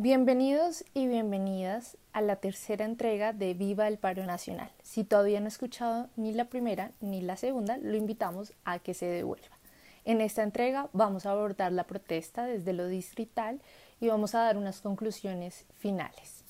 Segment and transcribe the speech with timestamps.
[0.00, 4.70] Bienvenidos y bienvenidas a la tercera entrega de Viva el Paro Nacional.
[4.84, 8.94] Si todavía no ha escuchado ni la primera ni la segunda, lo invitamos a que
[8.94, 9.58] se devuelva.
[10.04, 13.60] En esta entrega vamos a abordar la protesta desde lo distrital
[13.98, 16.44] y vamos a dar unas conclusiones finales.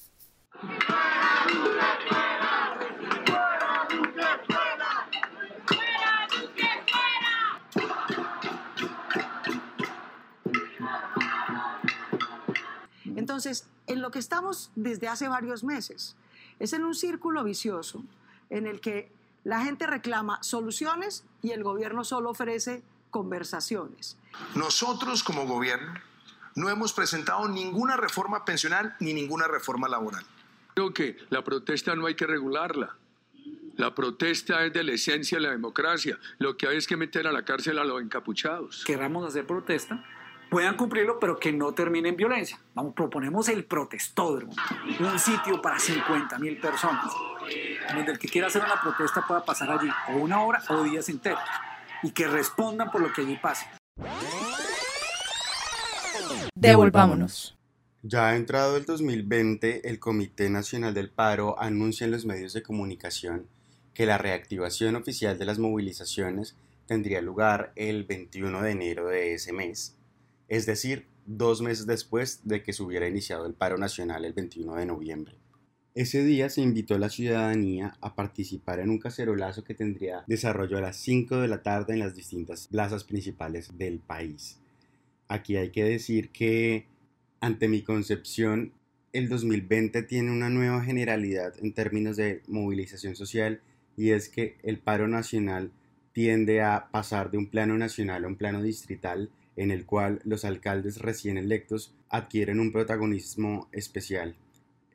[13.39, 16.17] Entonces, en lo que estamos desde hace varios meses
[16.59, 18.03] es en un círculo vicioso
[18.51, 19.13] en el que
[19.45, 24.17] la gente reclama soluciones y el gobierno solo ofrece conversaciones.
[24.57, 25.95] Nosotros como gobierno
[26.57, 30.25] no hemos presentado ninguna reforma pensional ni ninguna reforma laboral.
[30.75, 32.97] Creo que la protesta no hay que regularla.
[33.77, 36.19] La protesta es de la esencia de la democracia.
[36.41, 38.83] Lo que hay es que meter a la cárcel a los encapuchados.
[38.85, 40.05] Querramos hacer protesta,
[40.51, 42.59] puedan cumplirlo, pero que no termine en violencia.
[42.75, 44.53] Vamos, proponemos el protestódromo,
[45.01, 47.13] un sitio para 50 mil personas,
[47.95, 51.09] donde el que quiera hacer una protesta pueda pasar allí o una hora o días
[51.09, 51.41] enteros
[52.03, 53.67] y que respondan por lo que allí pase.
[56.55, 57.57] Devolvámonos.
[58.03, 62.63] Ya ha entrado el 2020, el Comité Nacional del Paro anuncia en los medios de
[62.63, 63.49] comunicación
[63.93, 69.53] que la reactivación oficial de las movilizaciones tendría lugar el 21 de enero de ese
[69.53, 69.98] mes
[70.49, 74.77] es decir, dos meses después de que se hubiera iniciado el paro nacional el 21
[74.77, 75.35] de noviembre.
[75.95, 80.79] Ese día se invitó a la ciudadanía a participar en un cacerolazo que tendría desarrollo
[80.79, 84.59] a las 5 de la tarde en las distintas plazas principales del país.
[85.27, 86.87] Aquí hay que decir que,
[87.41, 88.73] ante mi concepción,
[89.13, 93.61] el 2020 tiene una nueva generalidad en términos de movilización social
[93.97, 95.73] y es que el paro nacional
[96.13, 100.45] tiende a pasar de un plano nacional a un plano distrital en el cual los
[100.45, 104.37] alcaldes recién electos adquieren un protagonismo especial.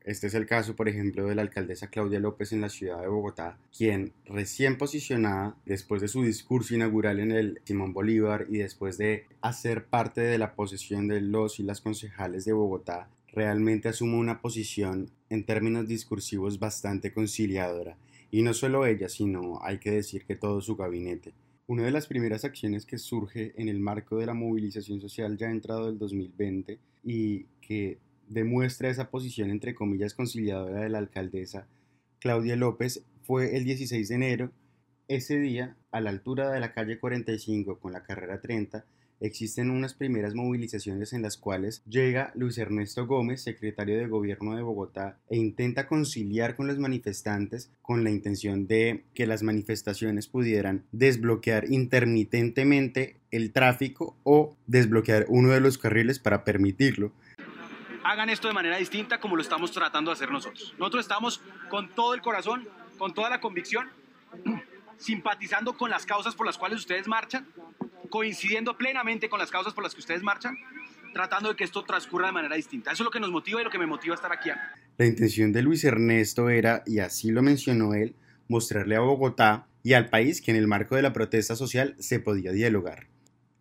[0.06, 3.08] Este es el caso, por ejemplo, de la alcaldesa Claudia López en la ciudad de
[3.08, 8.98] Bogotá, quien recién posicionada, después de su discurso inaugural en el Simón Bolívar y después
[8.98, 14.16] de hacer parte de la posesión de los y las concejales de Bogotá, realmente asume
[14.16, 17.98] una posición en términos discursivos bastante conciliadora.
[18.32, 21.34] Y no solo ella, sino hay que decir que todo su gabinete.
[21.66, 25.50] Una de las primeras acciones que surge en el marco de la movilización social ya
[25.50, 31.68] entrado del 2020 y que demuestra esa posición entre comillas conciliadora de la alcaldesa
[32.24, 34.52] Claudia López fue el 16 de enero.
[35.10, 38.86] Ese día, a la altura de la calle 45 con la carrera 30,
[39.24, 44.62] existen unas primeras movilizaciones en las cuales llega Luis Ernesto Gómez, secretario de Gobierno de
[44.62, 50.84] Bogotá, e intenta conciliar con los manifestantes con la intención de que las manifestaciones pudieran
[50.92, 57.12] desbloquear intermitentemente el tráfico o desbloquear uno de los carriles para permitirlo
[58.04, 60.74] hagan esto de manera distinta como lo estamos tratando de hacer nosotros.
[60.78, 62.68] Nosotros estamos con todo el corazón,
[62.98, 63.90] con toda la convicción,
[64.98, 67.48] simpatizando con las causas por las cuales ustedes marchan,
[68.14, 70.56] coincidiendo plenamente con las causas por las que ustedes marchan,
[71.16, 72.92] tratando de que esto transcurra de manera distinta.
[72.92, 74.52] Eso es lo que nos motiva y lo que me motiva a estar aquí.
[75.00, 78.14] La intención de Luis Ernesto era, y así lo mencionó él,
[78.48, 82.20] mostrarle a Bogotá y al país que en el marco de la protesta social se
[82.20, 83.08] podía dialogar.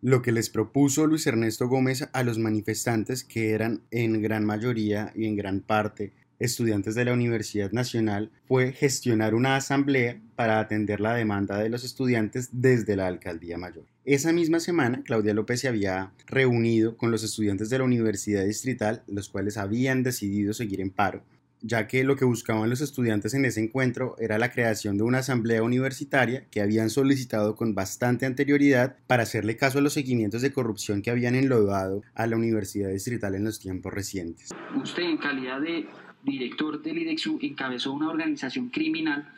[0.01, 5.11] Lo que les propuso Luis Ernesto Gómez a los manifestantes, que eran en gran mayoría
[5.15, 10.99] y en gran parte estudiantes de la Universidad Nacional fue gestionar una asamblea para atender
[10.99, 13.85] la demanda de los estudiantes desde la Alcaldía Mayor.
[14.05, 19.03] Esa misma semana, Claudia López se había reunido con los estudiantes de la Universidad Distrital,
[19.07, 21.23] los cuales habían decidido seguir en paro,
[21.61, 25.19] ya que lo que buscaban los estudiantes en ese encuentro era la creación de una
[25.19, 30.51] asamblea universitaria que habían solicitado con bastante anterioridad para hacerle caso a los seguimientos de
[30.51, 34.49] corrupción que habían enlodado a la Universidad Distrital en los tiempos recientes.
[34.75, 35.85] Usted en calidad de
[36.23, 39.29] director del IDEXU, encabezó una organización criminal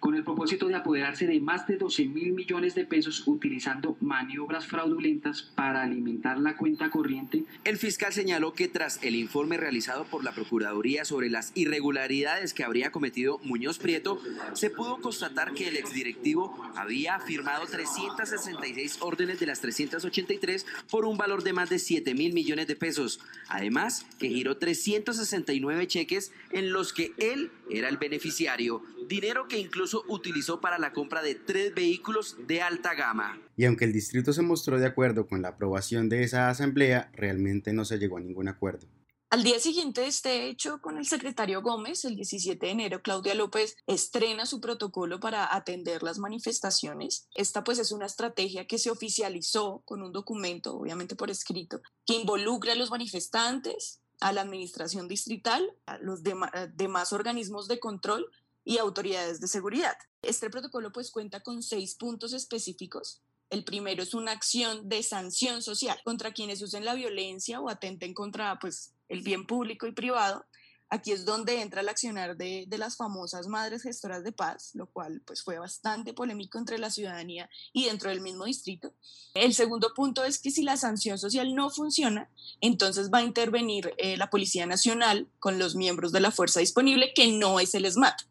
[0.00, 4.66] con el propósito de apoderarse de más de 12 mil millones de pesos utilizando maniobras
[4.66, 7.44] fraudulentas para alimentar la cuenta corriente.
[7.64, 12.64] El fiscal señaló que tras el informe realizado por la Procuraduría sobre las irregularidades que
[12.64, 14.20] habría cometido Muñoz Prieto,
[14.54, 21.18] se pudo constatar que el exdirectivo había firmado 366 órdenes de las 383 por un
[21.18, 23.20] valor de más de 7 mil millones de pesos.
[23.48, 30.04] Además, que giró 369 cheques en los que él era el beneficiario, dinero que incluso
[30.08, 33.40] utilizó para la compra de tres vehículos de alta gama.
[33.56, 37.72] Y aunque el distrito se mostró de acuerdo con la aprobación de esa asamblea, realmente
[37.72, 38.86] no se llegó a ningún acuerdo.
[39.32, 43.36] Al día siguiente de este hecho, con el secretario Gómez, el 17 de enero, Claudia
[43.36, 47.28] López estrena su protocolo para atender las manifestaciones.
[47.36, 52.14] Esta pues es una estrategia que se oficializó con un documento, obviamente por escrito, que
[52.14, 58.30] involucra a los manifestantes, a la administración distrital, a los demás organismos de control
[58.64, 59.96] y autoridades de seguridad.
[60.22, 63.22] Este protocolo pues cuenta con seis puntos específicos.
[63.48, 68.14] El primero es una acción de sanción social contra quienes usen la violencia o atenten
[68.14, 70.44] contra pues, el bien público y privado.
[70.92, 74.86] Aquí es donde entra el accionar de, de, las famosas madres gestoras de paz, lo
[74.86, 78.92] cual pues fue bastante polémico entre la ciudadanía y dentro del mismo distrito.
[79.34, 82.28] El segundo punto es que si la sanción social no funciona,
[82.60, 87.12] entonces va a intervenir eh, la Policía Nacional con los miembros de la fuerza disponible,
[87.14, 88.22] que no es el SMAT.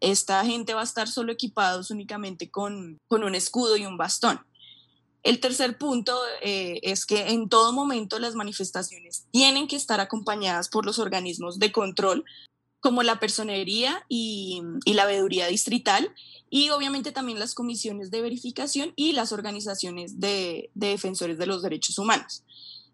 [0.00, 4.40] Esta gente va a estar solo equipados únicamente con, con un escudo y un bastón.
[5.26, 10.68] El tercer punto eh, es que en todo momento las manifestaciones tienen que estar acompañadas
[10.68, 12.24] por los organismos de control,
[12.78, 16.14] como la personería y, la veeduría distrital,
[16.48, 21.60] y obviamente también las comisiones de verificación y las organizaciones de, de defensores de los
[21.60, 22.44] derechos humanos.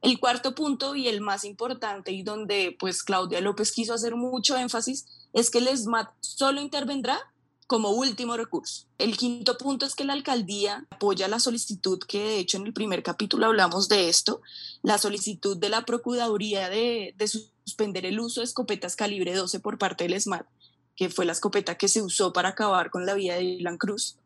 [0.00, 4.56] El cuarto punto y el más importante y donde pues Claudia López quiso hacer mucho
[4.56, 5.04] énfasis
[5.34, 7.20] es que el SMAT solo intervendrá
[7.72, 8.84] como último recurso.
[8.98, 12.74] El quinto punto es que la alcaldía apoya la solicitud que de hecho en el
[12.74, 14.42] primer capítulo hablamos de esto,
[14.82, 17.14] la solicitud de la Procuraduría de,
[17.64, 20.46] suspender el uso de escopetas calibre 12 por parte del SMAT,
[20.96, 24.18] que fue la escopeta que se usó para acabar con la vida de Dylan Cruz.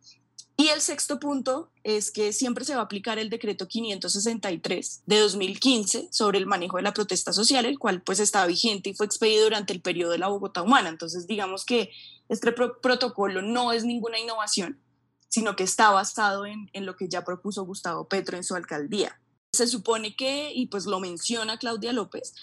[0.56, 5.18] Y el sexto punto es que siempre se va a aplicar el decreto 563 de
[5.20, 9.06] 2015 sobre el manejo de la protesta social, el cual pues estaba vigente y fue
[9.06, 10.88] expedido durante el periodo de la Bogotá Humana.
[10.88, 11.92] Entonces digamos que
[12.28, 14.80] este protocolo no es ninguna innovación,
[15.28, 19.20] sino que está basado en, lo que ya propuso Gustavo Petro en su alcaldía.
[19.52, 22.34] Se supone que, y pues lo menciona Claudia López,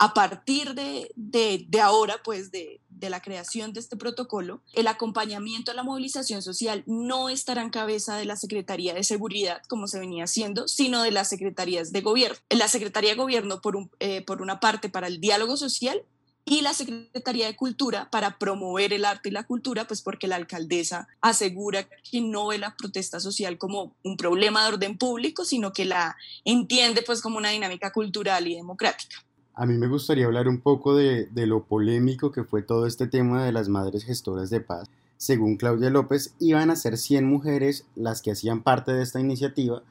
[0.00, 5.72] a partir de, de, ahora, pues de, de, la creación de este protocolo, el acompañamiento
[5.72, 9.98] a la movilización social no estará en cabeza de la Secretaría de Seguridad, como se
[9.98, 12.38] venía haciendo, sino de las Secretarías de Gobierno.
[12.48, 16.04] La Secretaría de Gobierno, por, un, eh, por una parte, para el diálogo social
[16.48, 20.36] y la Secretaría de Cultura para promover el arte y la cultura, pues porque la
[20.36, 25.72] alcaldesa asegura que no ve la protesta social como un problema de orden público, sino
[25.72, 29.16] que la entiende pues como una dinámica cultural y democrática.
[29.54, 33.44] A mí me gustaría hablar un poco de, lo polémico que fue todo este tema
[33.44, 34.88] de las madres gestoras de paz.
[35.16, 39.82] Según Claudia López, iban a ser 100 mujeres las que hacían parte de esta iniciativa.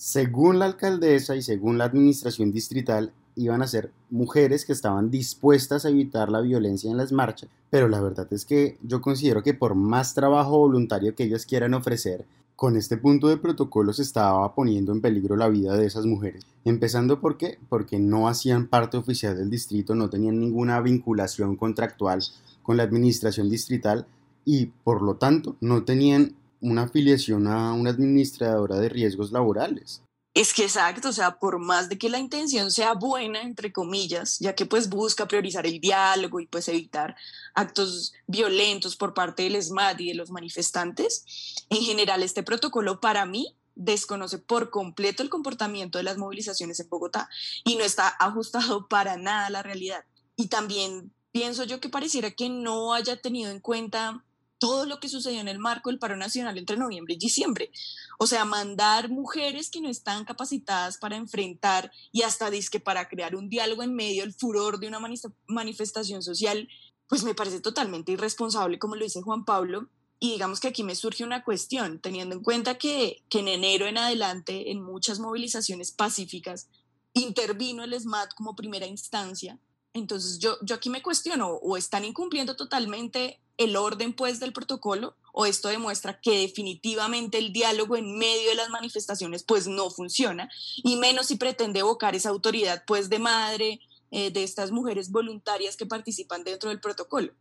[0.00, 5.84] Según la alcaldesa y según la administración distrital, iban a ser mujeres que estaban dispuestas
[5.84, 9.52] a evitar la violencia en las marchas, pero la verdad es que yo considero que
[9.52, 12.24] por más trabajo voluntario que ellas quieran ofrecer,
[12.56, 16.46] con este punto de protocolo se estaba poniendo en peligro la vida de esas mujeres.
[16.64, 17.58] Empezando por qué?
[17.68, 22.22] Porque no hacían parte oficial del distrito, no tenían ninguna vinculación contractual
[22.62, 24.06] con la administración distrital
[24.46, 30.02] y por lo tanto no tenían una afiliación a una administradora de riesgos laborales.
[30.32, 34.38] Es que exacto, o sea, por más de que la intención sea buena, entre comillas,
[34.38, 37.16] ya que pues busca priorizar el diálogo y pues evitar
[37.54, 41.24] actos violentos por parte del ESMAD y de los manifestantes,
[41.68, 46.88] en general este protocolo para mí desconoce por completo el comportamiento de las movilizaciones en
[46.88, 47.28] Bogotá
[47.64, 50.04] y no está ajustado para nada a la realidad.
[50.36, 54.24] Y también pienso yo que pareciera que no haya tenido en cuenta
[54.60, 57.72] todo lo que sucedió en el marco del paro nacional entre noviembre y diciembre.
[58.18, 63.34] O sea, mandar mujeres que no están capacitadas para enfrentar y hasta disque para crear
[63.34, 65.00] un diálogo en medio del furor de una
[65.48, 66.68] manifestación social,
[67.08, 69.88] pues me parece totalmente irresponsable, como lo dice Juan Pablo.
[70.20, 73.86] Y digamos que aquí me surge una cuestión, teniendo en cuenta que, que en enero
[73.86, 76.68] en adelante, en muchas movilizaciones pacíficas,
[77.14, 79.58] intervino el SMAT como primera instancia.
[79.92, 85.16] Entonces yo, yo aquí me cuestiono, o están incumpliendo totalmente el orden pues del protocolo
[85.32, 90.50] o esto demuestra que definitivamente el diálogo en medio de las manifestaciones pues no funciona
[90.76, 93.80] y menos si pretende evocar esa autoridad pues de madre
[94.10, 97.32] eh, de estas mujeres voluntarias que participan dentro del protocolo.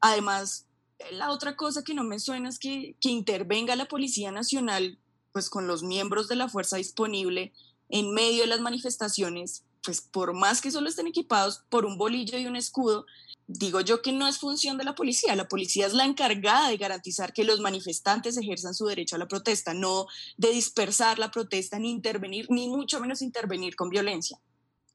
[0.00, 0.66] Además,
[1.10, 4.98] la otra cosa que no me suena es que, que intervenga la Policía Nacional
[5.32, 7.52] pues con los miembros de la fuerza disponible
[7.88, 12.38] en medio de las manifestaciones, pues por más que solo estén equipados por un bolillo
[12.38, 13.06] y un escudo,
[13.46, 15.36] digo yo que no es función de la policía.
[15.36, 19.28] La policía es la encargada de garantizar que los manifestantes ejerzan su derecho a la
[19.28, 24.40] protesta, no de dispersar la protesta, ni intervenir, ni mucho menos intervenir con violencia.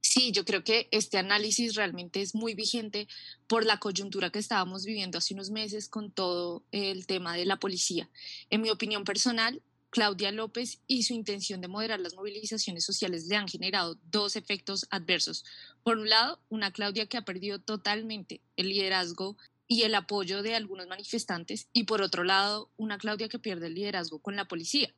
[0.01, 3.07] Sí, yo creo que este análisis realmente es muy vigente
[3.47, 7.59] por la coyuntura que estábamos viviendo hace unos meses con todo el tema de la
[7.59, 8.09] policía.
[8.49, 13.35] En mi opinión personal, Claudia López y su intención de moderar las movilizaciones sociales le
[13.35, 15.45] han generado dos efectos adversos.
[15.83, 20.55] Por un lado, una Claudia que ha perdido totalmente el liderazgo y el apoyo de
[20.55, 24.93] algunos manifestantes y por otro lado, una Claudia que pierde el liderazgo con la policía.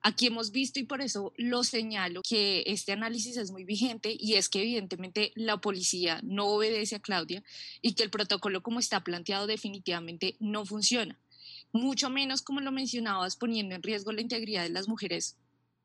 [0.00, 4.34] Aquí hemos visto y por eso lo señalo que este análisis es muy vigente y
[4.34, 7.42] es que evidentemente la policía no obedece a Claudia
[7.82, 11.18] y que el protocolo como está planteado definitivamente no funciona.
[11.72, 15.36] Mucho menos como lo mencionabas poniendo en riesgo la integridad de las mujeres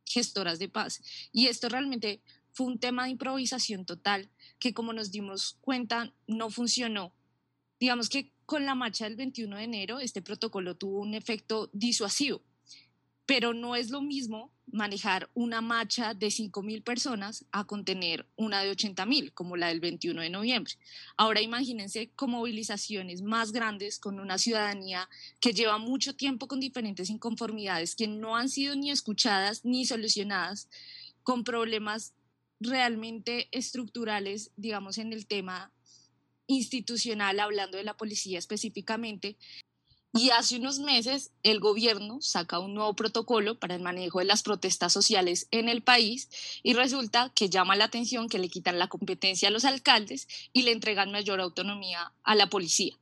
[0.06, 1.02] gestoras de paz.
[1.32, 2.22] Y esto realmente
[2.52, 7.14] fue un tema de improvisación total que como nos dimos cuenta no funcionó.
[7.80, 12.42] Digamos que con la marcha del 21 de enero este protocolo tuvo un efecto disuasivo
[13.26, 18.72] pero no es lo mismo manejar una marcha de 5.000 personas a contener una de
[18.72, 20.74] 80.000, como la del 21 de noviembre.
[21.16, 25.08] Ahora imagínense con movilizaciones más grandes, con una ciudadanía
[25.40, 30.68] que lleva mucho tiempo con diferentes inconformidades que no han sido ni escuchadas ni solucionadas,
[31.22, 32.14] con problemas
[32.60, 35.72] realmente estructurales, digamos, en el tema
[36.48, 39.38] institucional, hablando de la policía específicamente,
[40.14, 44.44] y hace unos meses el gobierno saca un nuevo protocolo para el manejo de las
[44.44, 46.30] protestas sociales en el país
[46.62, 50.62] y resulta que llama la atención que le quitan la competencia a los alcaldes y
[50.62, 52.96] le entregan mayor autonomía a la policía.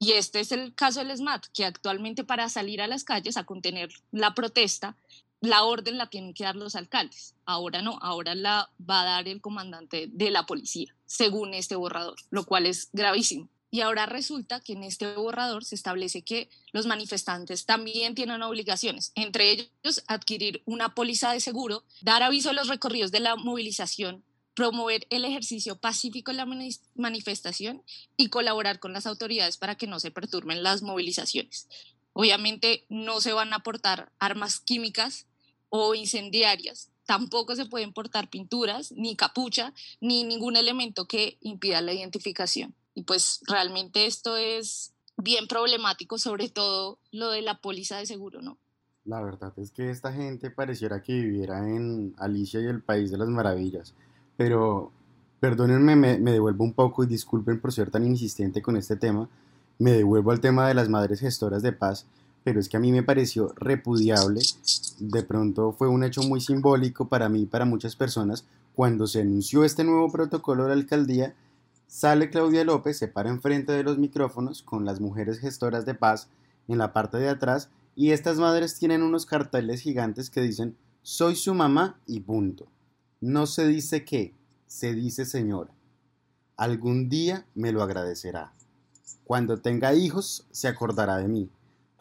[0.00, 3.44] Y este es el caso del SMAT, que actualmente para salir a las calles a
[3.44, 4.96] contener la protesta,
[5.40, 7.34] la orden la tienen que dar los alcaldes.
[7.46, 12.16] Ahora no, ahora la va a dar el comandante de la policía, según este borrador,
[12.30, 13.48] lo cual es gravísimo.
[13.76, 19.12] Y ahora resulta que en este borrador se establece que los manifestantes también tienen obligaciones,
[19.14, 24.24] entre ellos adquirir una póliza de seguro, dar aviso a los recorridos de la movilización,
[24.54, 26.48] promover el ejercicio pacífico en la
[26.94, 27.82] manifestación
[28.16, 31.68] y colaborar con las autoridades para que no se perturben las movilizaciones.
[32.14, 35.26] Obviamente no se van a aportar armas químicas
[35.68, 41.92] o incendiarias, tampoco se pueden portar pinturas, ni capucha, ni ningún elemento que impida la
[41.92, 42.74] identificación.
[42.96, 48.40] Y pues realmente esto es bien problemático, sobre todo lo de la póliza de seguro,
[48.40, 48.56] ¿no?
[49.04, 53.18] La verdad es que esta gente pareciera que viviera en Alicia y el País de
[53.18, 53.92] las Maravillas.
[54.38, 54.92] Pero
[55.40, 59.28] perdónenme, me, me, devuelvo un poco y disculpen por ser tan insistente con este tema.
[59.78, 62.06] Me devuelvo al tema de las madres gestoras de paz,
[62.44, 64.40] pero es que a mí me pareció repudiable.
[65.00, 69.20] De pronto fue un hecho muy simbólico para mí y para muchas personas cuando se
[69.20, 71.34] anunció este nuevo protocolo de la alcaldía
[71.86, 76.28] Sale Claudia López, se para enfrente de los micrófonos con las mujeres gestoras de paz
[76.66, 81.36] en la parte de atrás y estas madres tienen unos carteles gigantes que dicen soy
[81.36, 82.66] su mamá y punto.
[83.20, 84.34] No se dice qué,
[84.66, 85.70] se dice señora.
[86.56, 88.52] Algún día me lo agradecerá.
[89.22, 91.50] Cuando tenga hijos se acordará de mí.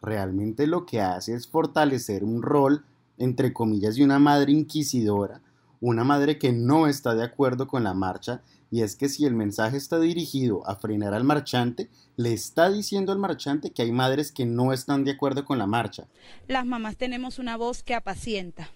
[0.02, 2.84] Realmente lo que hace es fortalecer un rol,
[3.20, 5.42] entre comillas, de una madre inquisidora,
[5.80, 8.42] una madre que no está de acuerdo con la marcha
[8.76, 13.14] y es que si el mensaje está dirigido a frenar al marchante, le está diciendo
[13.14, 16.10] al marchante que hay madres que no están de acuerdo con la marcha.
[16.50, 18.70] Las mamás tenemos una voz que apacienta.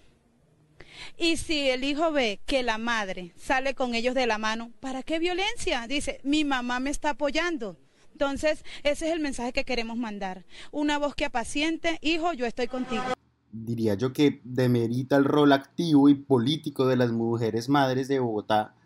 [1.18, 5.02] Y si el hijo ve que la madre sale con ellos de la mano, ¿para
[5.02, 5.86] qué violencia?
[5.86, 7.76] Dice, mi mamá me está apoyando.
[8.12, 10.46] Entonces, ese es el mensaje que queremos mandar.
[10.72, 13.04] Una voz que apaciente, hijo, yo estoy contigo.
[13.52, 18.76] Diría yo que demerita el rol activo y político de las mujeres madres de Bogotá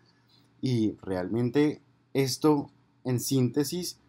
[0.65, 1.83] y realmente
[2.15, 2.71] esto,
[3.03, 3.99] en síntesis,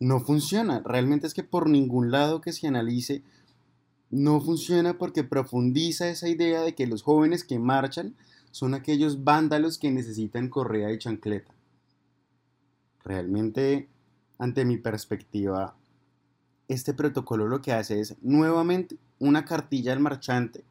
[0.00, 0.82] no funciona.
[0.84, 3.22] Realmente es que por ningún lado que se analice,
[4.10, 8.16] no funciona porque profundiza esa idea de que los jóvenes que marchan
[8.50, 11.54] son aquellos vándalos que necesitan correa y chancleta.
[13.04, 13.88] Realmente,
[14.36, 15.76] ante mi perspectiva,
[16.66, 20.64] este protocolo lo que hace es nuevamente una cartilla al marchante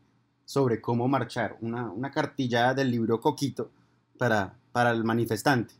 [0.44, 3.72] sobre cómo marchar, una, una cartilla del libro Coquito
[4.18, 5.74] para para el manifestante.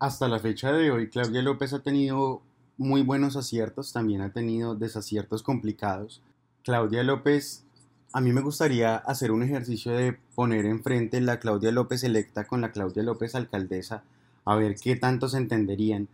[0.00, 2.42] Hasta la fecha de hoy, Claudia López ha tenido
[2.76, 6.22] muy buenos aciertos, también ha tenido desaciertos complicados.
[6.62, 7.64] Claudia López,
[8.12, 12.60] a mí me gustaría hacer un ejercicio de poner enfrente la Claudia López electa con
[12.60, 14.02] la Claudia López alcaldesa,
[14.44, 16.08] a ver qué tanto se entenderían.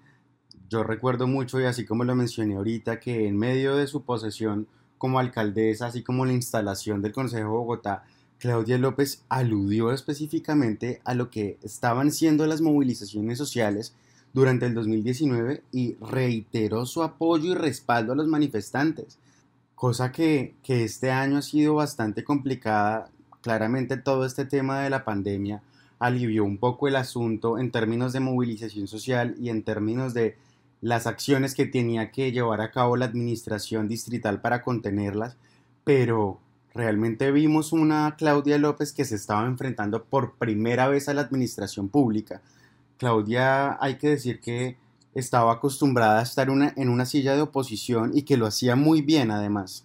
[0.68, 4.68] Yo recuerdo mucho, y así como lo mencioné ahorita, que en medio de su posesión
[4.98, 8.04] como alcaldesa, así como la instalación del Consejo de Bogotá,
[8.40, 13.94] Claudia López aludió específicamente a lo que estaban siendo las movilizaciones sociales
[14.32, 19.18] durante el 2019 y reiteró su apoyo y respaldo a los manifestantes,
[19.74, 23.10] cosa que, este año ha sido bastante complicada.
[23.42, 25.62] Claramente todo este tema de la pandemia
[25.98, 30.36] alivió un poco el asunto en términos de movilización social y en términos de
[30.80, 35.36] las acciones que tenía que llevar a cabo la administración distrital para contenerlas,
[35.84, 36.40] pero
[36.74, 41.88] Realmente vimos una Claudia López que se estaba enfrentando por primera vez a la administración
[41.88, 42.42] pública.
[42.96, 44.76] Claudia, hay que decir que
[45.14, 49.30] estaba acostumbrada a estar en una silla de oposición y que lo hacía muy bien
[49.30, 49.84] además.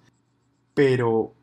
[0.75, 1.33] Pero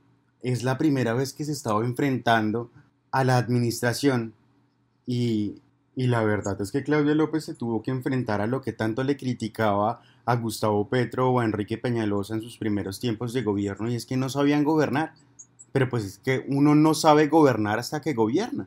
[0.42, 2.70] es la primera vez que se estaba enfrentando
[3.11, 4.34] a la administración
[5.06, 5.56] y,
[5.96, 9.02] y la verdad es que Claudia López se tuvo que enfrentar a lo que tanto
[9.02, 13.90] le criticaba a Gustavo Petro o a Enrique Peñalosa en sus primeros tiempos de gobierno
[13.90, 15.14] y es que no sabían gobernar.
[15.72, 18.66] Pero pues es que uno no sabe gobernar hasta que gobierna.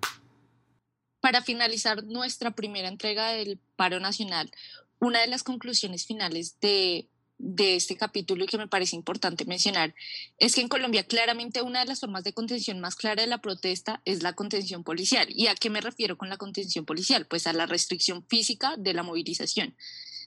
[1.21, 4.51] Para finalizar nuestra primera entrega del paro nacional,
[5.00, 7.07] una de las conclusiones finales de,
[7.38, 9.93] de este capítulo y que me parece importante mencionar
[10.38, 13.41] es que en Colombia claramente una de las formas de contención más clara de la
[13.41, 15.27] protesta es la contención policial.
[15.29, 17.27] ¿Y a qué me refiero con la contención policial?
[17.27, 19.75] Pues a la restricción física de la movilización.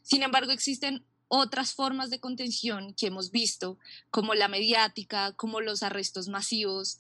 [0.03, 3.79] Sin embargo, existen otras formas de contención que hemos visto,
[4.11, 6.99] como la mediática, como los arrestos masivos,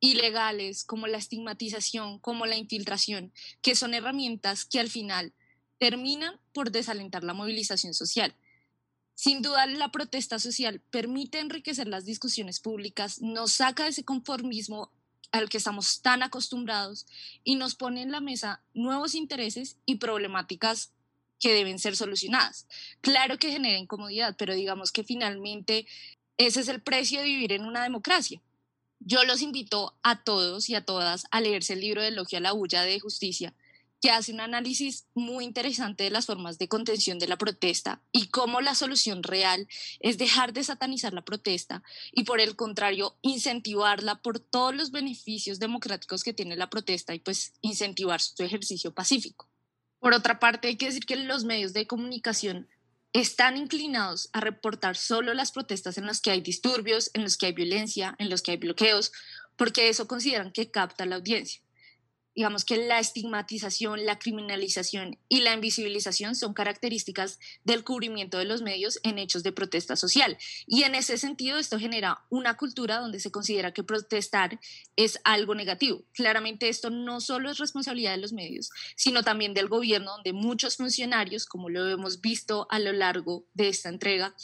[0.00, 3.32] ilegales, como la estigmatización, como la infiltración,
[3.62, 5.32] que son herramientas que al final
[5.78, 8.34] terminan por desalentar la movilización social.
[9.14, 14.92] Sin duda, la protesta social permite enriquecer las discusiones públicas, nos saca de ese conformismo
[15.32, 17.06] al que estamos tan acostumbrados
[17.44, 20.92] y nos pone en la mesa nuevos intereses y problemáticas
[21.38, 22.66] que deben ser solucionadas.
[23.00, 25.86] Claro que genera incomodidad, pero digamos que finalmente
[26.36, 28.40] ese es el precio de vivir en una democracia.
[29.00, 32.40] Yo los invito a todos y a todas a leerse el libro de Elogio a
[32.40, 33.54] la Bulla de Justicia,
[34.00, 38.28] que hace un análisis muy interesante de las formas de contención de la protesta y
[38.28, 39.66] cómo la solución real
[40.00, 45.58] es dejar de satanizar la protesta y por el contrario incentivarla por todos los beneficios
[45.58, 49.48] democráticos que tiene la protesta y pues incentivar su ejercicio pacífico.
[50.00, 52.68] Por otra parte, hay que decir que los medios de comunicación
[53.12, 57.46] están inclinados a reportar solo las protestas en las que hay disturbios, en los que
[57.46, 59.12] hay violencia, en los que hay bloqueos,
[59.56, 61.62] porque eso consideran que capta la audiencia
[62.38, 68.62] digamos que la estigmatización, la criminalización y la invisibilización son características del cubrimiento de los
[68.62, 70.38] medios en hechos de protesta social.
[70.64, 74.60] Y en ese sentido, esto genera una cultura donde se considera que protestar
[74.94, 76.04] es algo negativo.
[76.12, 80.76] Claramente esto no solo es responsabilidad de los medios, sino también del gobierno, donde muchos
[80.76, 84.36] funcionarios, como lo hemos visto a lo largo de esta entrega,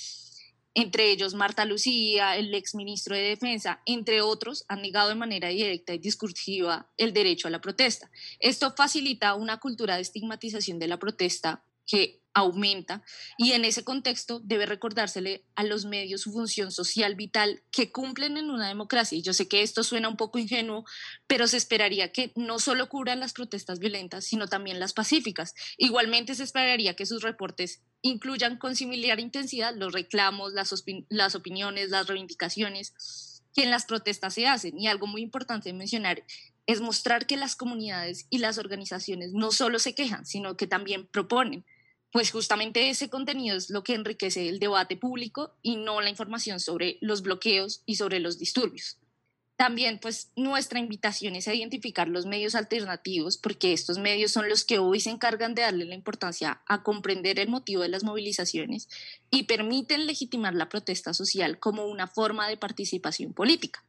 [0.75, 5.95] entre ellos Marta Lucía, el exministro de Defensa, entre otros, han negado de manera directa
[5.95, 8.11] y discursiva el derecho a la protesta.
[8.41, 13.03] Esto facilita una cultura de estigmatización de la protesta que aumenta
[13.39, 18.37] y en ese contexto debe recordársele a los medios su función social vital que cumplen
[18.37, 19.17] en una democracia.
[19.17, 20.85] Y yo sé que esto suena un poco ingenuo,
[21.27, 25.55] pero se esperaría que no solo cubran las protestas violentas, sino también las pacíficas.
[25.79, 30.75] Igualmente se esperaría que sus reportes incluyan con similar intensidad los reclamos, las,
[31.09, 34.79] las opiniones, las reivindicaciones que en las protestas se hacen.
[34.79, 36.25] Y algo muy importante mencionar
[36.67, 41.07] es mostrar que las comunidades y las organizaciones no solo se quejan, sino que también
[41.07, 41.65] proponen
[42.15, 46.61] pues justamente ese contenido es lo que enriquece el debate público y no la información
[46.61, 49.01] sobre los bloqueos y sobre los disturbios.
[49.57, 54.65] También pues nuestra invitación es a identificar los medios alternativos porque estos medios son los
[54.65, 58.89] que hoy se encargan de darle la importancia a comprender el motivo de las movilizaciones
[59.33, 63.85] y permiten legitimar la protesta social como una forma de participación política.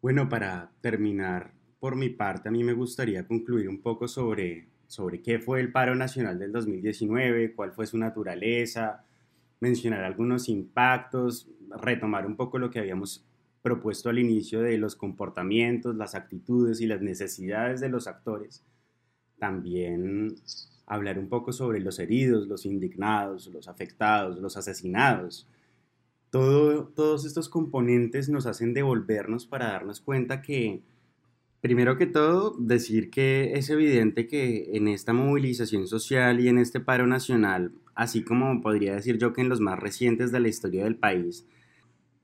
[0.00, 5.22] Bueno, para terminar, por mi parte, a mí me gustaría concluir un poco sobre sobre
[5.22, 9.04] qué fue el paro nacional del 2019, cuál fue su naturaleza,
[9.60, 11.48] mencionar algunos impactos,
[11.80, 13.24] retomar un poco lo que habíamos
[13.62, 18.64] propuesto al inicio de los comportamientos, las actitudes y las necesidades de los actores.
[19.38, 20.34] También
[20.86, 25.46] hablar un poco sobre los heridos, los indignados, los afectados, los asesinados.
[26.30, 30.82] todos estos componentes nos hacen devolvernos para darnos cuenta que
[31.60, 36.80] Primero que todo, decir que es evidente que en esta movilización social y en este
[36.80, 40.84] paro nacional, así como podría decir yo que en los más recientes de la historia
[40.84, 41.46] del país,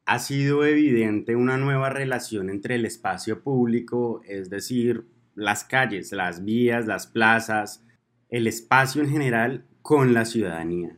[0.07, 6.43] ha sido evidente una nueva relación entre el espacio público, es decir, las calles, las
[6.43, 7.85] vías, las plazas,
[8.31, 10.97] el espacio en general con la ciudadanía.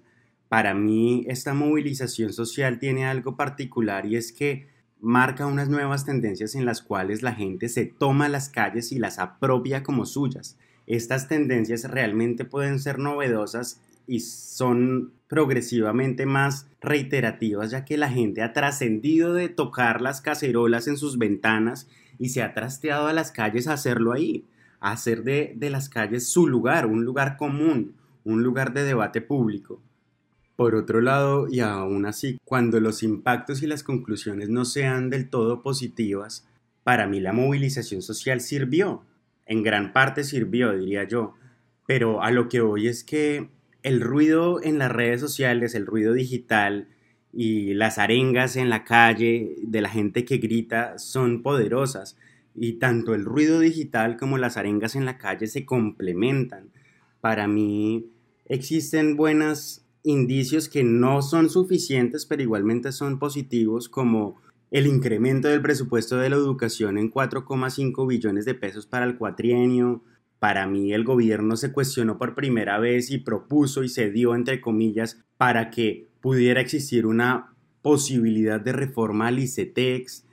[0.48, 4.68] Para mí, esta movilización social tiene algo particular y es que
[5.00, 9.18] marca unas nuevas tendencias en las cuales la gente se toma las calles y las
[9.18, 10.56] apropia como suyas.
[10.86, 18.42] Estas tendencias realmente pueden ser novedosas y son progresivamente más reiterativas ya que la gente
[18.42, 23.30] ha trascendido de tocar las cacerolas en sus ventanas y se ha trasteado a las
[23.30, 24.46] calles a hacerlo ahí,
[24.80, 29.20] a hacer de, de las calles su lugar, un lugar común, un lugar de debate
[29.20, 29.80] público.
[30.58, 35.30] Por otro lado, y aún así, cuando los impactos y las conclusiones no sean del
[35.30, 36.48] todo positivas,
[36.82, 39.04] para mí la movilización social sirvió,
[39.46, 41.34] en gran parte sirvió, diría yo,
[41.86, 43.50] pero a lo que voy es que
[43.84, 46.88] el ruido en las redes sociales, el ruido digital
[47.32, 52.16] y las arengas en la calle de la gente que grita son poderosas.
[52.56, 56.72] Y tanto el ruido digital como las arengas en la calle se complementan.
[57.20, 58.10] Para mí
[58.46, 64.40] existen buenos indicios que no son suficientes pero igualmente son positivos como
[64.70, 70.02] el incremento del presupuesto de la educación en 4,5 billones de pesos para el cuatrienio,
[70.38, 74.60] para mí el gobierno se cuestionó por primera vez y propuso y se dio, entre
[74.60, 80.24] comillas, para que pudiera existir una posibilidad de reforma al ICETEX.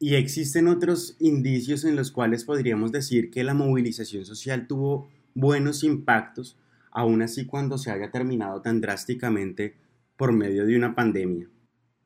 [0.00, 5.84] Y existen otros indicios en los cuales podríamos decir que la movilización social tuvo buenos
[5.84, 6.58] impactos,
[6.94, 9.76] aún así cuando se haya terminado tan drásticamente
[10.16, 11.50] por medio de una pandemia.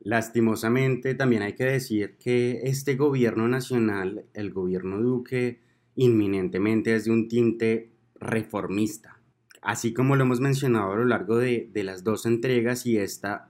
[0.01, 5.61] Lastimosamente, también hay que decir que este gobierno nacional, el gobierno Duque,
[5.95, 9.19] inminentemente es de un tinte reformista.
[9.61, 13.49] Así como lo hemos mencionado a lo largo de, las dos entregas y esta,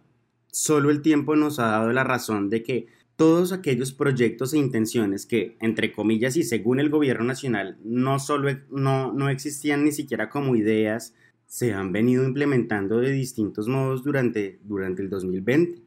[0.51, 5.25] solo el tiempo nos ha dado la razón de que todos aquellos proyectos e intenciones
[5.25, 10.29] que, entre comillas y según el gobierno nacional, no solo no, no existían ni siquiera
[10.29, 11.13] como ideas,
[11.49, 15.81] se han venido implementando de distintos modos durante, durante el 2020.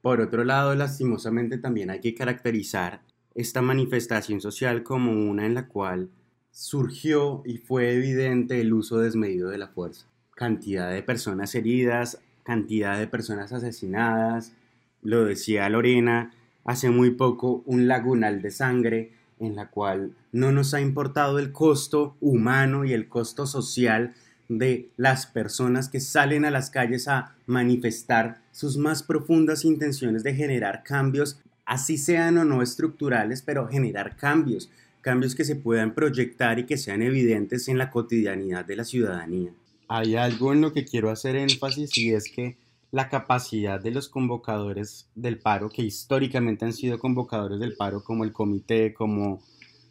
[0.00, 3.02] Por otro lado, lastimosamente también hay que caracterizar
[3.34, 6.08] esta manifestación social como una en la cual
[6.50, 10.06] surgió y fue evidente el uso desmedido de la fuerza.
[10.34, 14.54] Cantidad de personas heridas, cantidad de personas asesinadas,
[15.02, 16.32] lo decía Lorena,
[16.64, 21.52] hace muy poco un lagunal de sangre en la cual no nos ha importado el
[21.52, 24.14] costo humano y el costo social
[24.48, 30.34] de las personas que salen a las calles a manifestar sus más profundas intenciones de
[30.34, 34.70] generar cambios así sean o no estructurales, pero generar cambios,
[35.02, 39.50] cambios que se puedan proyectar y que sean evidentes en la cotidianidad de la ciudadanía.
[39.88, 42.56] Hay algo en lo que quiero hacer énfasis y es que
[42.92, 48.24] la capacidad de los convocadores del paro, que históricamente han sido convocadores del paro como
[48.24, 49.42] el comité, como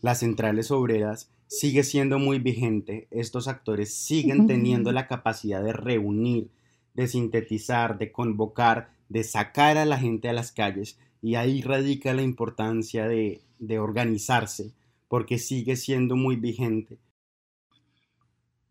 [0.02, 3.08] las centrales obreras, sigue siendo muy vigente.
[3.12, 6.50] Estos actores siguen teniendo la capacidad de reunir,
[6.94, 12.14] de sintetizar, de convocar, de sacar a la gente a las calles y ahí radica
[12.14, 13.42] la importancia de,
[13.80, 14.74] organizarse,
[15.08, 17.00] porque sigue siendo muy vigente.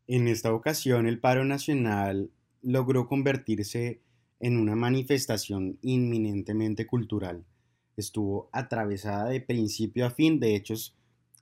[0.07, 2.31] En esta ocasión el paro nacional
[2.63, 4.01] logró convertirse
[4.41, 7.45] en una manifestación inminentemente cultural.
[7.97, 10.95] Estuvo atravesada de principio a fin de hechos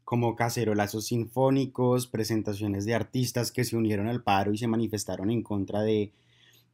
[0.05, 5.43] como cacerolazos sinfónicos, presentaciones de artistas que se unieron al paro y se manifestaron en
[5.43, 6.13] contra de,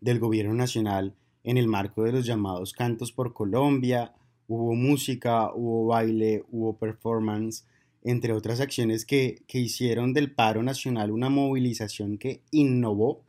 [0.00, 1.14] del gobierno nacional
[1.44, 4.12] en el marco de los llamados Cantos por Colombia,
[4.48, 7.64] hubo música, hubo baile, hubo performance,
[8.02, 13.22] entre otras acciones que, hicieron del paro nacional una movilización que innovó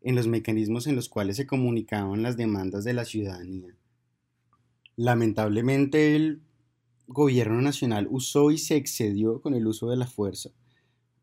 [0.00, 3.74] en los mecanismos en los cuales se comunicaban las demandas de la ciudadanía.
[4.96, 6.40] Lamentablemente el
[7.12, 10.50] gobierno nacional usó y se excedió con el uso de la fuerza.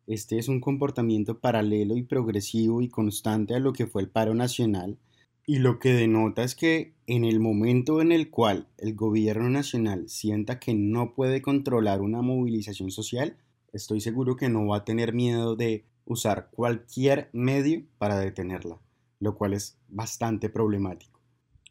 [0.08, 4.34] Este es un comportamiento paralelo y progresivo y constante a lo que fue el paro
[4.34, 4.98] nacional,
[5.46, 10.08] y lo que denota es que en el momento en el cual el gobierno nacional
[10.08, 13.36] sienta que no puede controlar una movilización social,
[13.74, 18.80] estoy seguro que no va a tener miedo de usar cualquier medio para detenerla,
[19.20, 21.20] lo cual es bastante problemático.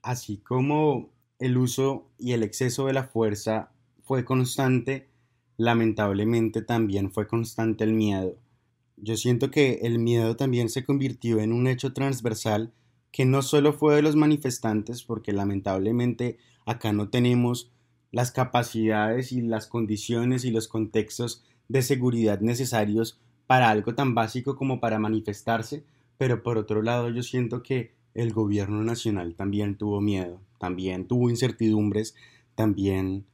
[0.02, 3.70] Así como el uso y el exceso de la fuerza
[4.08, 5.06] fue constante,
[5.58, 8.38] lamentablemente también fue constante el miedo.
[8.96, 12.72] Yo siento que el miedo también se convirtió en un hecho transversal
[13.12, 17.70] que no solo fue de los manifestantes, porque lamentablemente acá no tenemos
[18.10, 24.56] las capacidades y las condiciones y los contextos de seguridad necesarios para algo tan básico
[24.56, 25.84] como para manifestarse,
[26.16, 31.28] pero por otro lado yo siento que el gobierno nacional también tuvo miedo, también tuvo
[31.28, 32.14] incertidumbres,
[32.54, 33.26] también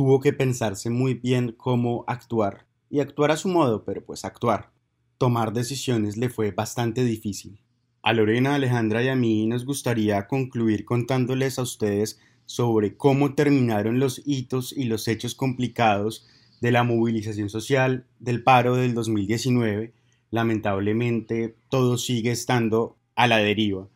[0.00, 4.72] tuvo que pensarse muy bien cómo actuar y actuar a su modo, pero pues actuar.
[5.18, 7.60] Tomar decisiones le fue bastante difícil.
[8.00, 14.00] A Lorena, Alejandra y a mí nos gustaría concluir contándoles a ustedes sobre cómo terminaron
[14.00, 16.26] los hitos y los hechos complicados
[16.62, 19.92] de la movilización social del paro del 2019.
[20.30, 23.86] Lamentablemente todo sigue estando a la deriva.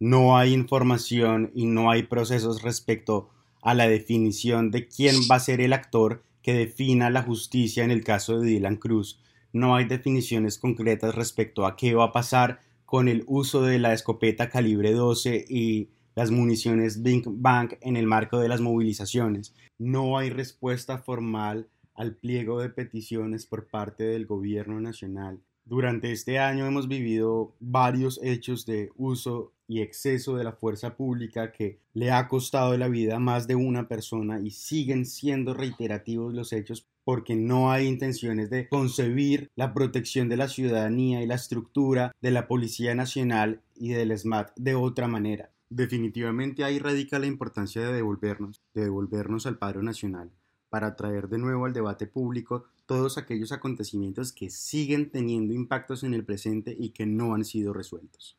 [0.00, 5.40] No hay información y no hay procesos respecto a la definición de quién va a
[5.40, 9.20] ser el actor que defina la justicia en el caso de Dylan Cruz.
[9.52, 13.94] No hay definiciones concretas respecto a qué va a pasar con el uso de la
[13.94, 19.54] escopeta calibre 12 y las municiones Big Bang en el marco de las movilizaciones.
[19.78, 25.40] No hay respuesta formal al pliego de peticiones por parte del gobierno nacional.
[25.64, 31.52] Durante este año hemos vivido varios hechos de uso y exceso de la fuerza pública
[31.52, 36.34] que le ha costado la vida a más de una persona y siguen siendo reiterativos
[36.34, 41.36] los hechos porque no hay intenciones de concebir la protección de la ciudadanía y la
[41.36, 45.50] estructura de la Policía Nacional y del SMAT de otra manera.
[45.70, 50.30] Definitivamente ahí radica la importancia de devolvernos, de devolvernos al paro nacional,
[50.68, 56.14] para traer de nuevo al debate público todos aquellos acontecimientos que siguen teniendo impactos en
[56.14, 58.36] el presente y que no han sido resueltos.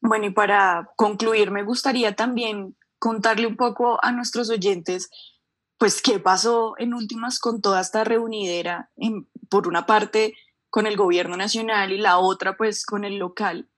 [0.00, 5.10] Bueno, y para concluir, me gustaría también contarle un poco a nuestros oyentes
[5.78, 8.90] pues qué pasó en últimas con toda esta reunidera,
[9.48, 10.34] por una parte
[10.70, 13.68] con el gobierno nacional y la otra pues con el local.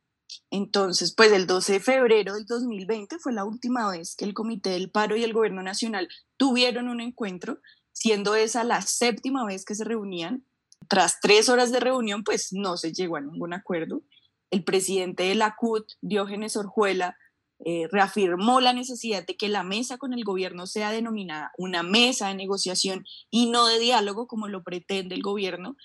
[0.50, 4.70] Entonces, pues el 12 de febrero del 2020 fue la última vez que el Comité
[4.70, 7.58] del Paro y el Gobierno Nacional tuvieron un encuentro,
[7.94, 10.44] siendo esa la séptima vez que se reunían.
[10.88, 14.02] Tras tres horas de reunión, pues no se llegó a ningún acuerdo.
[14.50, 17.16] El presidente de la CUT, Diógenes Orjuela,
[17.64, 22.28] eh, reafirmó la necesidad de que la mesa con el gobierno sea denominada una mesa
[22.28, 25.76] de negociación y no de diálogo como lo pretende el gobierno,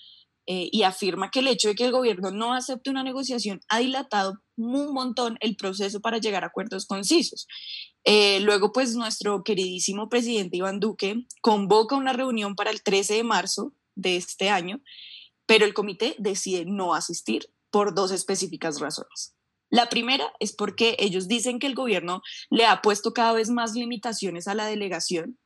[0.52, 3.78] eh, y afirma que el hecho de que el gobierno no acepte una negociación ha
[3.78, 7.46] dilatado un montón el proceso para llegar a acuerdos concisos.
[8.04, 13.24] Eh, luego, pues nuestro queridísimo presidente Iván Duque convoca una reunión para el 13 de
[13.24, 14.82] marzo de este año,
[15.46, 19.36] pero el comité decide no asistir por dos específicas razones.
[19.70, 23.74] La primera es porque ellos dicen que el gobierno le ha puesto cada vez más
[23.74, 25.38] limitaciones a la delegación.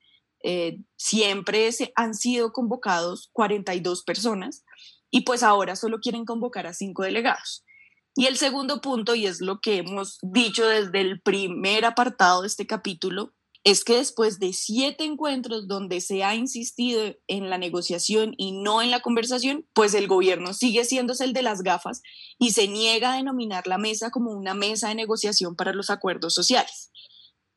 [0.43, 4.65] Eh, siempre se, han sido convocados 42 personas
[5.10, 7.63] y pues ahora solo quieren convocar a cinco delegados.
[8.15, 12.47] Y el segundo punto, y es lo que hemos dicho desde el primer apartado de
[12.47, 18.36] este capítulo, es que después de siete encuentros donde se ha insistido en la negociación
[18.38, 22.01] y no en la conversación, pues el gobierno sigue siéndose el de las gafas
[22.38, 26.34] y se niega a denominar la mesa como una mesa de negociación para los acuerdos
[26.34, 26.91] sociales.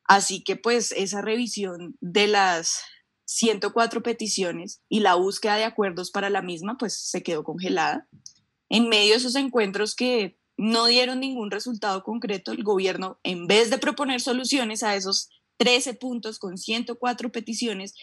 [0.07, 2.81] Así que pues esa revisión de las
[3.25, 8.07] 104 peticiones y la búsqueda de acuerdos para la misma pues se quedó congelada.
[8.69, 13.69] En medio de esos encuentros que no dieron ningún resultado concreto, el gobierno, en vez
[13.69, 17.93] de proponer soluciones a esos 13 puntos con 104 peticiones,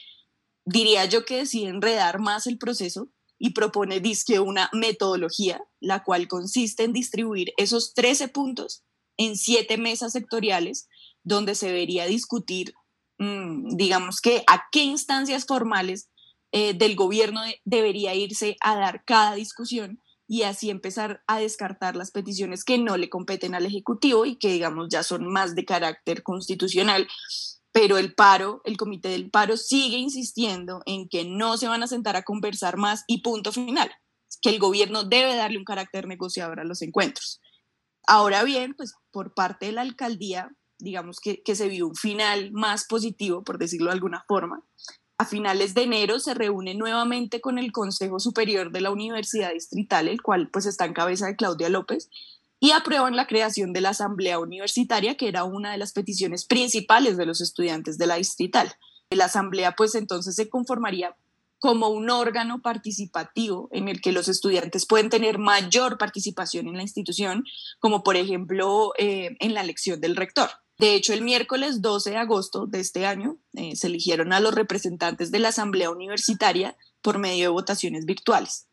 [0.65, 6.29] diría yo que decide enredar más el proceso y propone disque una metodología, la cual
[6.29, 8.85] consiste en distribuir esos 13 puntos
[9.17, 10.89] en siete mesas sectoriales
[11.25, 12.75] donde se debería discutir,
[13.19, 16.09] mm, digamos que a qué instancias formales
[16.53, 22.11] eh, del gobierno debería irse a dar cada discusión y así empezar a descartar las
[22.11, 26.23] peticiones que no le competen al Ejecutivo y que, digamos, ya son más de carácter
[26.23, 27.09] constitucional.
[27.73, 31.89] Pero el paro, el comité del paro sigue insistiendo en que no se van a
[31.89, 33.91] sentar a conversar más y punto final,
[34.41, 37.41] que el gobierno debe darle un carácter negociador a los encuentros.
[38.07, 40.51] Ahora bien, pues por parte de la alcaldía,
[40.85, 44.63] digamos que, que se vio un final más positivo, por decirlo de alguna forma,
[45.17, 50.09] a finales de enero se reúne nuevamente con el Consejo Superior de la Universidad Distrital,
[50.09, 52.11] el cual pues está en cabeza de Claudia López,
[52.59, 57.17] y aprueban la creación de la Asamblea Universitaria, que era una de las peticiones principales
[57.17, 58.75] de los estudiantes de la Distrital.
[59.11, 61.15] La Asamblea pues entonces se conformaría
[61.59, 66.83] como un órgano participativo en el que los estudiantes pueden tener mayor participación en la
[66.83, 67.45] institución,
[67.79, 70.51] como por ejemplo eh, en la elección del rector.
[70.79, 74.55] De hecho, el miércoles 12 de agosto de este año eh, se eligieron a los
[74.55, 78.67] representantes de la Asamblea Universitaria por medio de votaciones virtuales.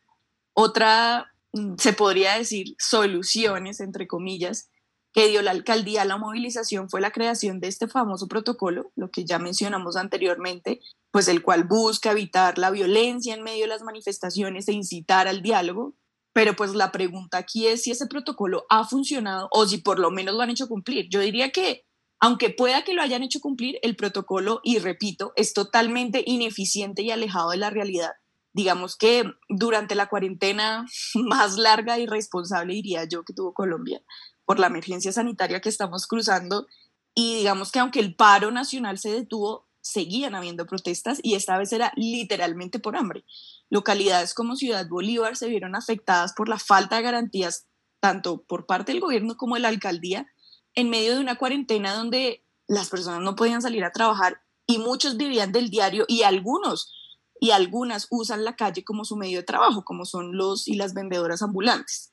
[0.52, 4.68] Otra, mm, se podría decir, soluciones, entre comillas,
[5.12, 9.10] que dio la alcaldía a la movilización fue la creación de este famoso protocolo, lo
[9.10, 13.82] que ya mencionamos anteriormente, pues el cual busca evitar la violencia en medio de las
[13.82, 15.94] manifestaciones e incitar al diálogo.
[16.32, 20.10] Pero pues la pregunta aquí es si ese protocolo ha funcionado o si por lo
[20.10, 21.08] menos lo han hecho cumplir.
[21.10, 21.84] Yo diría que
[22.22, 27.10] aunque pueda que lo hayan hecho cumplir, el protocolo, y repito, es totalmente ineficiente y
[27.10, 28.12] alejado de la realidad.
[28.54, 34.02] Digamos que durante la cuarentena más larga y responsable, diría yo, que tuvo Colombia,
[34.44, 36.68] por la emergencia sanitaria que estamos cruzando,
[37.12, 41.72] y digamos que aunque el paro nacional se detuvo, seguían habiendo protestas y esta vez
[41.72, 43.24] era literalmente por hambre.
[43.68, 47.66] Localidades como Ciudad Bolívar se vieron afectadas por la falta de garantías
[48.00, 50.31] tanto por parte del gobierno como de la alcaldía
[50.74, 55.16] en medio de una cuarentena donde las personas no podían salir a trabajar y muchos
[55.16, 56.92] vivían del diario y algunos
[57.40, 60.94] y algunas usan la calle como su medio de trabajo, como son los y las
[60.94, 62.12] vendedoras ambulantes.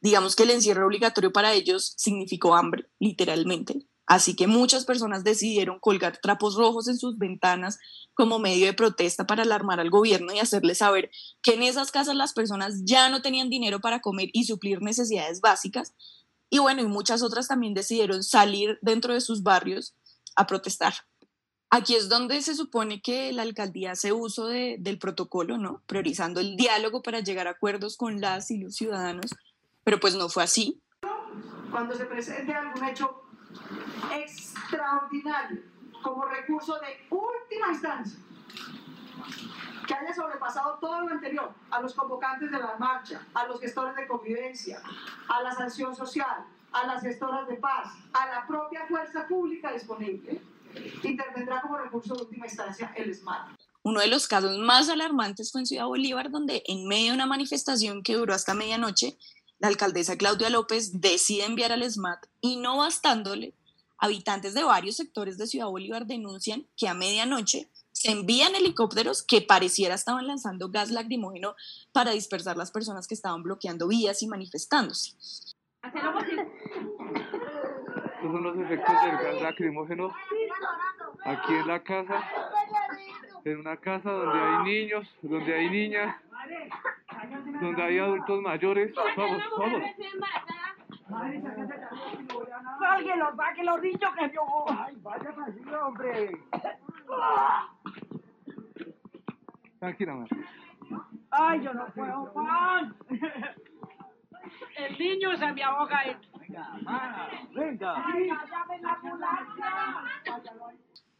[0.00, 3.88] Digamos que el encierro obligatorio para ellos significó hambre, literalmente.
[4.06, 7.78] Así que muchas personas decidieron colgar trapos rojos en sus ventanas
[8.12, 11.10] como medio de protesta para alarmar al gobierno y hacerle saber
[11.42, 15.40] que en esas casas las personas ya no tenían dinero para comer y suplir necesidades
[15.40, 15.94] básicas.
[16.54, 19.92] Y bueno, y muchas otras también decidieron salir dentro de sus barrios
[20.36, 20.94] a protestar.
[21.68, 25.82] Aquí es donde se supone que la alcaldía hace uso del protocolo, ¿no?
[25.88, 29.34] Priorizando el diálogo para llegar a acuerdos con las y los ciudadanos,
[29.82, 30.80] pero pues no fue así.
[31.72, 33.24] Cuando se presente algún hecho
[34.14, 35.60] extraordinario
[36.04, 38.20] como recurso de última instancia
[39.86, 43.94] que haya sobrepasado todo lo anterior, a los convocantes de la marcha, a los gestores
[43.96, 44.82] de convivencia,
[45.28, 50.40] a la sanción social, a las gestoras de paz, a la propia fuerza pública disponible,
[51.02, 53.48] intervendrá como recurso de última instancia el SMAT.
[53.82, 57.26] Uno de los casos más alarmantes fue en Ciudad Bolívar, donde en medio de una
[57.26, 59.18] manifestación que duró hasta medianoche,
[59.58, 63.54] la alcaldesa Claudia López decide enviar al SMAT y no bastándole,
[63.98, 69.40] habitantes de varios sectores de Ciudad Bolívar denuncian que a medianoche se envían helicópteros que
[69.40, 71.54] pareciera estaban lanzando gas lacrimógeno
[71.92, 75.12] para dispersar las personas que estaban bloqueando vías y manifestándose.
[75.82, 76.02] Estos
[78.20, 80.12] son los efectos del gas lacrimógeno
[81.24, 82.22] aquí en la casa,
[83.44, 86.16] en una casa donde hay niños, donde hay niñas,
[87.60, 88.92] donde hay adultos mayores.
[89.16, 89.82] Vamos, vamos.
[92.80, 94.42] Sáquenlo, sáquenlo, dicho que yo.
[94.68, 96.30] Ay, vaya así, hombre.
[99.84, 100.30] Tranquila, madre.
[101.30, 102.96] Ay, yo no puedo, Juan.
[104.78, 106.00] El niño se me ahoga.
[106.40, 106.80] Venga,
[107.54, 108.06] venga.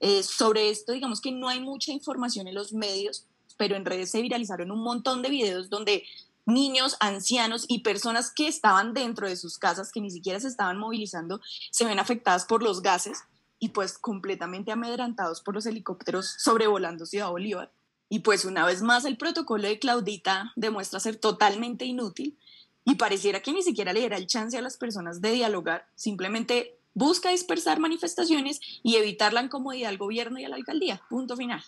[0.00, 4.11] Eh, sobre esto, digamos que no hay mucha información en los medios, pero en redes
[4.11, 6.05] se viralizaron un montón de videos donde
[6.46, 10.79] niños, ancianos y personas que estaban dentro de sus casas, que ni siquiera se estaban
[10.79, 13.24] movilizando, se ven afectadas por los gases
[13.59, 17.70] y pues completamente amedrantados por los helicópteros sobrevolando Ciudad Bolívar.
[18.14, 22.38] Y pues una vez más el protocolo de Claudita demuestra ser totalmente inútil
[22.85, 26.79] y pareciera que ni siquiera le diera el chance a las personas de dialogar, simplemente
[26.94, 31.03] busca dispersar manifestaciones y evitar la incomodidad al gobierno y a la alcaldía.
[31.11, 31.61] Punto final.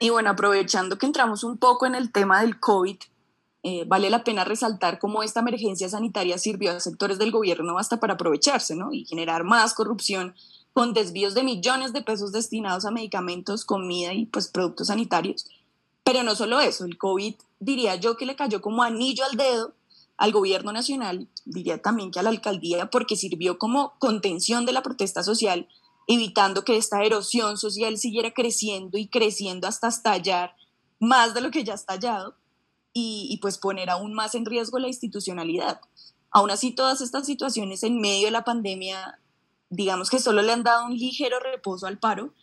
[0.00, 2.96] Y bueno, aprovechando que entramos un poco en el tema del COVID,
[3.62, 8.00] eh, vale la pena resaltar cómo esta emergencia sanitaria sirvió a sectores del gobierno hasta
[8.00, 8.92] para aprovecharse ¿no?
[8.92, 10.34] y generar más corrupción
[10.78, 15.44] con desvíos de millones de pesos destinados a medicamentos, comida y pues productos sanitarios.
[16.04, 19.74] Pero no solo eso, el COVID diría yo que le cayó como anillo al dedo
[20.16, 24.84] al gobierno nacional, diría también que a la alcaldía, porque sirvió como contención de la
[24.84, 25.66] protesta social,
[26.06, 30.54] evitando que esta erosión social siguiera creciendo y creciendo hasta estallar
[31.00, 32.36] más de lo que ya ha estallado
[32.92, 35.80] y, pues poner aún más en riesgo la institucionalidad.
[36.30, 39.18] Aún así, todas estas situaciones en medio de la pandemia,
[39.70, 42.34] digamos que solo le han dado un ligero reposo al paro,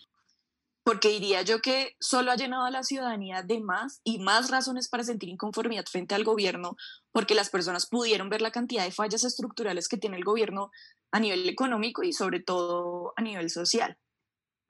[0.84, 4.88] porque diría yo que solo ha llenado a la ciudadanía de más y más razones
[4.88, 6.78] para sentir inconformidad frente al gobierno,
[7.12, 10.72] porque las personas pudieron ver la cantidad de fallas estructurales que tiene el gobierno
[11.12, 13.98] a nivel económico y sobre todo a nivel social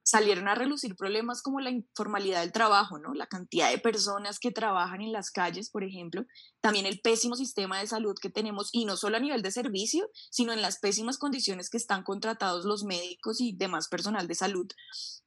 [0.05, 3.15] salieron a relucir problemas como la informalidad del trabajo, ¿no?
[3.15, 6.25] La cantidad de personas que trabajan en las calles, por ejemplo,
[6.61, 10.07] también el pésimo sistema de salud que tenemos y no solo a nivel de servicio,
[10.29, 14.67] sino en las pésimas condiciones que están contratados los médicos y demás personal de salud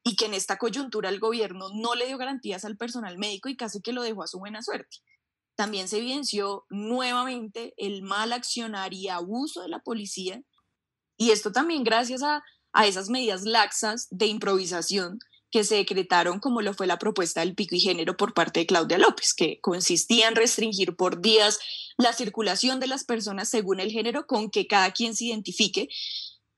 [0.04, 3.56] y que en esta coyuntura el gobierno no le dio garantías al personal médico y
[3.56, 4.98] casi que lo dejó a su buena suerte.
[5.56, 10.40] También se evidenció nuevamente el mal accionar y abuso de la policía
[11.16, 12.44] y esto también gracias a
[12.78, 15.18] a esas medidas laxas de improvisación
[15.50, 18.66] que se decretaron como lo fue la propuesta del pico y género por parte de
[18.66, 21.58] Claudia López, que consistía en restringir por días
[21.96, 25.88] la circulación de las personas según el género con que cada quien se identifique.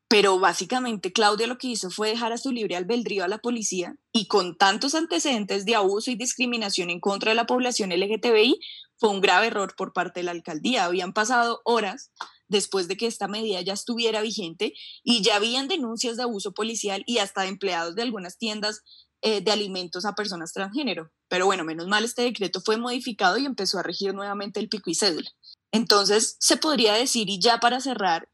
[0.09, 3.97] Pero básicamente Claudia lo que hizo fue dejar a su libre albedrío a la policía
[4.13, 8.61] y con tantos antecedentes de abuso y discriminación en contra de la población LGTBI,
[8.99, 10.85] fue un grave error por parte de la alcaldía.
[10.85, 12.11] Habían pasado horas
[12.51, 17.03] después de que esta medida ya estuviera vigente y ya habían denuncias de abuso policial
[17.07, 18.83] y hasta de empleados de algunas tiendas
[19.23, 21.11] eh, de alimentos a personas transgénero.
[21.29, 24.91] Pero bueno, menos mal este decreto fue modificado y empezó a regir nuevamente el pico
[24.91, 25.31] y cédula.
[25.73, 28.29] Entonces, se podría decir, y ya para cerrar,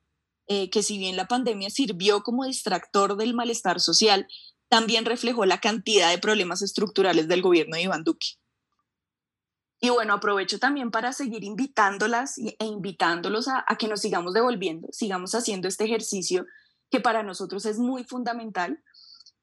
[0.48, 4.26] eh, que si bien la pandemia sirvió como distractor del malestar social,
[4.68, 8.38] también reflejó la cantidad de problemas estructurales del gobierno de Iván Duque.
[9.80, 15.34] Y bueno, aprovecho también para seguir invitándolas e invitándolos a, que nos sigamos devolviendo, sigamos
[15.34, 16.46] haciendo este ejercicio
[16.90, 18.82] que para nosotros es muy fundamental.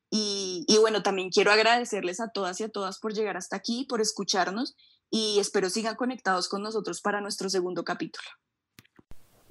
[0.09, 3.85] Y, y, bueno, también quiero agradecerles a todas y a todas por llegar hasta aquí,
[3.89, 4.75] por escucharnos
[5.09, 8.27] y espero sigan conectados con nosotros para nuestro segundo capítulo.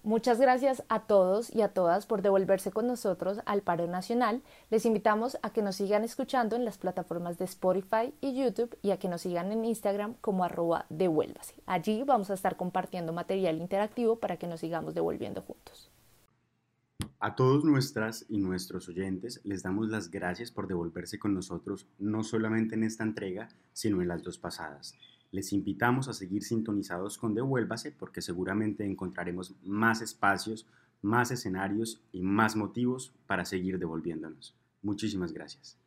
[0.04, 4.42] Muchas gracias a todos y a todas por devolverse con nosotros al paro nacional.
[4.68, 8.90] Les invitamos a que nos sigan escuchando en las plataformas de Spotify y YouTube y
[8.90, 11.54] a que nos sigan en Instagram como arroba devuélvase.
[11.66, 15.88] Allí vamos a estar compartiendo material interactivo para que nos sigamos devolviendo juntos.
[17.20, 22.24] A todos nuestras y nuestros oyentes les damos las gracias por devolverse con nosotros no
[22.24, 24.96] solamente en esta entrega, sino en las dos pasadas.
[25.32, 30.68] Les invitamos a seguir sintonizados con Devuélvase porque seguramente encontraremos más espacios,
[31.00, 34.54] más escenarios y más motivos para seguir devolviéndonos.
[34.82, 35.81] Muchísimas gracias.